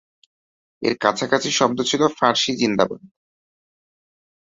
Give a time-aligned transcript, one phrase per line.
[0.81, 3.01] এর কাছাকাছি শব্দ ছিল ফার্সি "জিন্দাবাদ"।